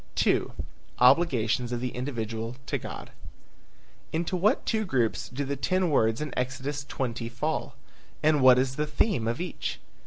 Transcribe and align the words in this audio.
II. 0.25 0.45
OBLIGATIONS 0.97 1.71
OF 1.71 1.79
THE 1.79 1.89
INDIVIDUAL 1.95 2.55
TO 2.65 2.77
GOD. 2.79 3.11
Into 4.11 4.35
what 4.35 4.65
two 4.65 4.83
groups 4.83 5.29
do 5.29 5.45
the 5.45 5.55
ten 5.55 5.91
words 5.91 6.21
in 6.21 6.33
Exodus 6.35 6.83
20 6.83 7.29
fall? 7.29 7.75
And 8.23 8.41
what 8.41 8.57
is 8.57 8.77
the 8.77 8.87
theme 8.87 9.27
of 9.27 9.39
each? 9.39 9.79